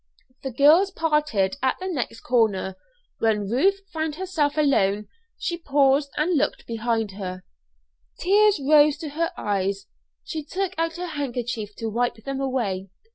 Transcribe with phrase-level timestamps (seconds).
[0.41, 2.75] The girls parted at the next corner.
[3.19, 7.43] When Ruth found herself alone she paused and looked behind her.
[8.17, 9.85] Tears rose to her eyes;
[10.23, 12.89] she took out her handkerchief to wipe them away.